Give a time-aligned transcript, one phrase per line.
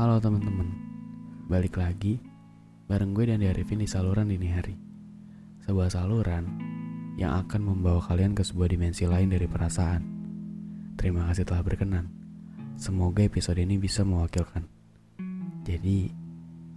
[0.00, 0.64] Halo teman-teman,
[1.44, 2.16] balik lagi
[2.88, 4.72] bareng gue dan Arifin di saluran dini hari.
[5.68, 6.48] Sebuah saluran
[7.20, 10.00] yang akan membawa kalian ke sebuah dimensi lain dari perasaan.
[10.96, 12.08] Terima kasih telah berkenan.
[12.80, 14.64] Semoga episode ini bisa mewakilkan.
[15.68, 16.08] Jadi,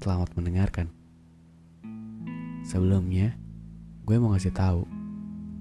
[0.03, 0.91] selamat mendengarkan.
[2.67, 3.39] Sebelumnya,
[4.03, 4.83] gue mau ngasih tahu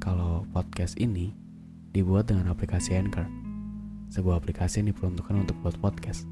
[0.03, 1.31] kalau podcast ini
[1.95, 3.31] dibuat dengan aplikasi Anchor.
[4.11, 6.32] Sebuah aplikasi yang diperuntukkan untuk buat podcast.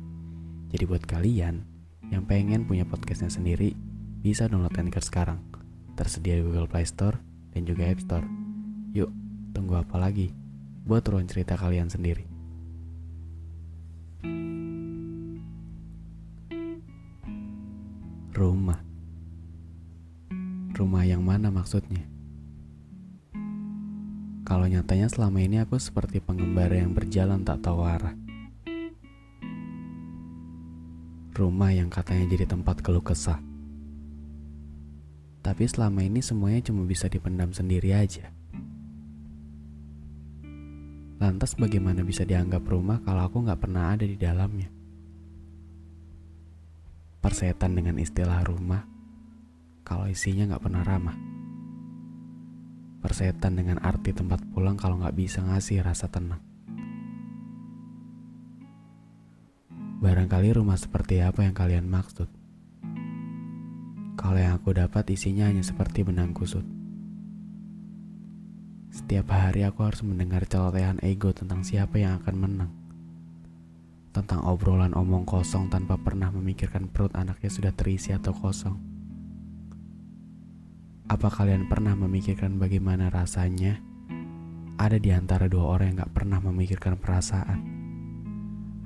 [0.70, 1.66] Jadi buat kalian
[2.14, 3.74] yang pengen punya podcastnya sendiri,
[4.22, 5.42] bisa download Anchor sekarang.
[5.98, 7.18] Tersedia di Google Play Store
[7.50, 8.22] dan juga App Store.
[8.94, 9.10] Yuk,
[9.50, 10.30] tunggu apa lagi?
[10.86, 12.22] Buat ruang cerita kalian sendiri.
[18.30, 18.78] Rumah.
[20.70, 22.06] Rumah yang mana maksudnya?
[24.46, 28.29] Kalau nyatanya selama ini aku seperti pengembara yang berjalan tak tahu arah.
[31.40, 33.40] Rumah yang katanya jadi tempat keluh kesah.
[35.40, 38.28] Tapi selama ini semuanya cuma bisa dipendam sendiri aja.
[41.16, 44.68] Lantas bagaimana bisa dianggap rumah kalau aku nggak pernah ada di dalamnya?
[47.24, 48.84] Persetan dengan istilah rumah
[49.80, 51.16] kalau isinya nggak pernah ramah.
[53.00, 56.49] Persetan dengan arti tempat pulang kalau nggak bisa ngasih rasa tenang.
[60.00, 62.24] Barangkali rumah seperti apa yang kalian maksud?
[64.16, 66.64] Kalau yang aku dapat isinya hanya seperti benang kusut.
[68.88, 72.72] Setiap hari aku harus mendengar celotehan ego tentang siapa yang akan menang.
[74.16, 78.80] Tentang obrolan omong kosong tanpa pernah memikirkan perut anaknya sudah terisi atau kosong.
[81.12, 83.76] Apa kalian pernah memikirkan bagaimana rasanya
[84.80, 87.79] ada di antara dua orang yang gak pernah memikirkan perasaan?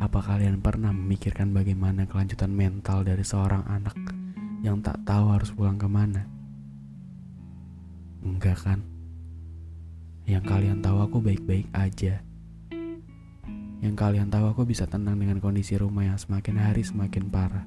[0.02, 3.94] Apa kalian pernah memikirkan bagaimana kelanjutan mental dari seorang anak
[4.66, 6.26] yang tak tahu harus pulang ke mana?
[8.26, 8.80] Enggak kan?
[10.24, 12.24] Yang kalian tahu aku baik-baik aja.
[13.84, 17.66] Yang kalian tahu aku bisa tenang dengan kondisi rumah yang semakin hari semakin parah.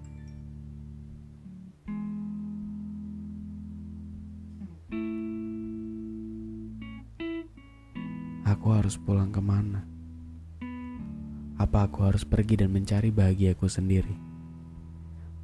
[8.47, 9.96] Aku harus pulang ke mana?
[11.57, 14.13] Apa aku harus pergi dan mencari bahagiaku sendiri?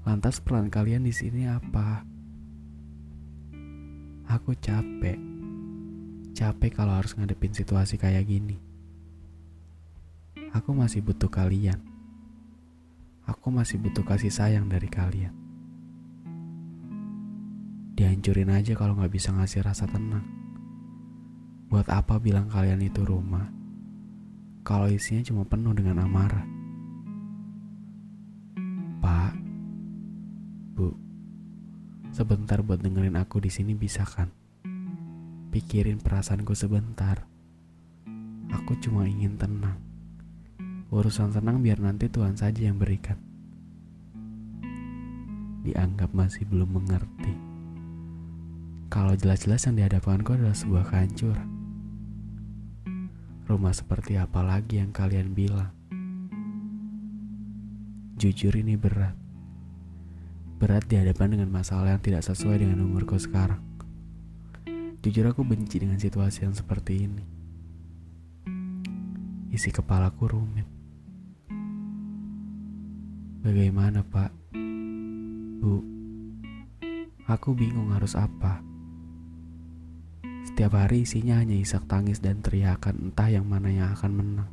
[0.06, 2.06] Lantas pelan kalian di sini apa?
[4.30, 5.18] Aku capek.
[6.38, 8.62] Capek kalau harus ngadepin situasi kayak gini.
[10.54, 11.82] Aku masih butuh kalian.
[13.26, 15.34] Aku masih butuh kasih sayang dari kalian.
[17.98, 20.26] Dihancurin aja kalau nggak bisa ngasih rasa tenang.
[21.74, 23.63] Buat apa bilang kalian itu rumah?
[24.64, 26.48] Kalau isinya cuma penuh dengan amarah.
[29.04, 29.36] Pak,
[30.72, 30.96] Bu,
[32.16, 34.32] sebentar buat dengerin aku di sini bisa kan?
[35.52, 37.28] Pikirin perasaanku sebentar.
[38.56, 39.84] Aku cuma ingin tenang.
[40.88, 43.20] Urusan senang biar nanti Tuhan saja yang berikan.
[45.68, 47.36] Dianggap masih belum mengerti.
[48.88, 51.53] Kalau jelas-jelas yang dihadapkanku adalah sebuah kehancuran.
[53.44, 55.76] Rumah seperti apa lagi yang kalian bilang?
[58.16, 59.20] Jujur ini berat.
[60.64, 63.60] Berat dihadapan dengan masalah yang tidak sesuai dengan umurku sekarang.
[65.04, 67.26] Jujur aku benci dengan situasi yang seperti ini.
[69.52, 70.68] Isi kepalaku rumit.
[73.44, 74.32] Bagaimana pak?
[75.60, 75.84] Bu,
[77.28, 78.73] aku bingung harus apa.
[80.54, 84.52] Setiap hari isinya hanya isak tangis dan teriakan entah yang mana yang akan menang.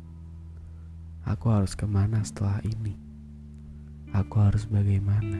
[1.29, 2.97] Aku harus ke mana setelah ini?
[4.09, 5.37] Aku harus bagaimana?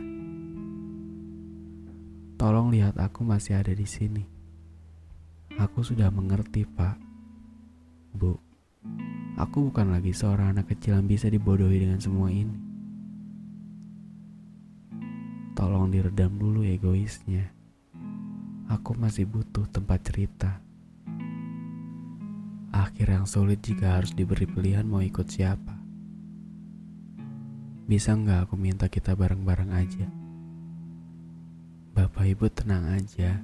[2.38, 4.22] Tolong lihat aku masih ada di sini.
[5.58, 7.02] Aku sudah mengerti, Pak.
[8.14, 8.38] Bu,
[9.42, 12.62] aku bukan lagi seorang anak kecil yang bisa dibodohi dengan semua ini.
[15.58, 17.50] Tolong diredam dulu egoisnya.
[18.72, 20.64] Aku masih butuh tempat cerita.
[22.72, 25.76] Akhir yang sulit jika harus diberi pilihan mau ikut siapa.
[27.84, 30.08] Bisa nggak aku minta kita bareng-bareng aja?
[31.92, 33.44] Bapak ibu tenang aja.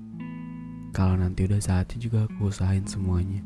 [0.96, 3.44] Kalau nanti udah saatnya juga aku usahain semuanya.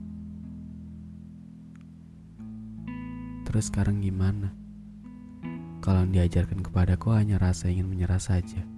[3.50, 4.54] Terus sekarang gimana?
[5.81, 8.70] Kalau yang diajarkan kepadaku hanya rasa ingin menyerah saja.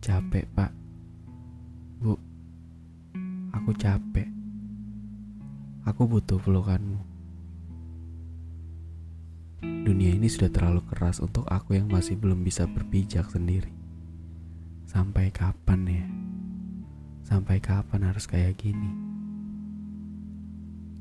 [0.00, 0.72] Capek, Pak.
[2.00, 2.16] Bu,
[3.52, 4.24] aku capek.
[5.84, 6.96] Aku butuh pelukanmu.
[9.60, 13.68] Dunia ini sudah terlalu keras untuk aku yang masih belum bisa berpijak sendiri.
[14.88, 16.06] Sampai kapan ya?
[17.20, 18.88] Sampai kapan harus kayak gini?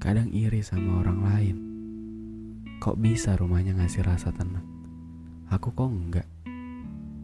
[0.04, 1.58] Kadang iri sama orang lain.
[2.84, 4.68] Kok bisa rumahnya ngasih rasa tenang?
[5.48, 6.28] Aku kok enggak?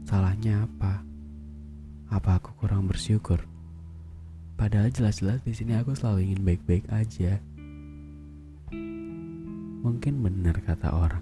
[0.07, 1.14] Salahnya apa?
[2.15, 3.43] Apa aku kurang bersyukur?
[4.55, 7.43] Padahal jelas-jelas di sini aku selalu ingin baik-baik aja.
[9.83, 11.19] Mungkin benar kata orang.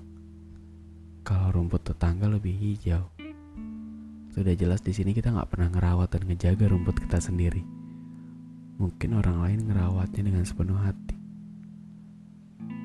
[1.26, 3.10] Kalau rumput tetangga lebih hijau.
[4.38, 7.66] Sudah jelas di sini kita nggak pernah ngerawat dan ngejaga rumput kita sendiri.
[8.78, 11.18] Mungkin orang lain ngerawatnya dengan sepenuh hati.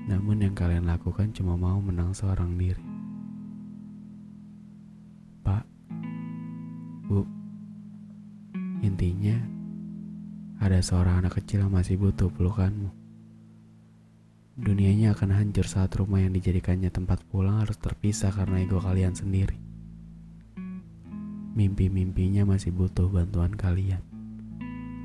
[0.08, 2.84] Namun yang kalian lakukan cuma mau menang seorang diri.
[5.44, 5.64] Pak,
[7.04, 7.28] Bu,
[8.88, 9.37] intinya
[10.64, 12.88] ada seorang anak kecil yang masih butuh pelukanmu.
[14.58, 19.55] Dunianya akan hancur saat rumah yang dijadikannya tempat pulang harus terpisah karena ego kalian sendiri.
[21.55, 24.02] Mimpi-mimpinya masih butuh bantuan kalian.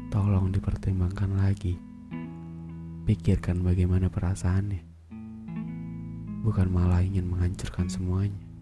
[0.09, 1.77] Tolong dipertimbangkan lagi.
[3.03, 4.81] Pikirkan bagaimana perasaannya.
[6.41, 8.52] Bukan malah ingin menghancurkan semuanya.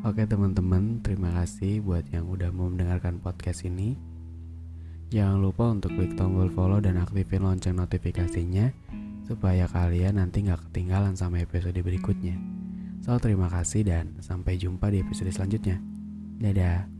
[0.00, 4.00] Oke teman-teman, terima kasih buat yang udah mau mendengarkan podcast ini.
[5.12, 8.72] Jangan lupa untuk klik tombol follow dan aktifin lonceng notifikasinya
[9.28, 12.40] supaya kalian nanti nggak ketinggalan sama episode berikutnya.
[13.04, 15.76] So, terima kasih dan sampai jumpa di episode selanjutnya.
[16.40, 16.99] Dadah.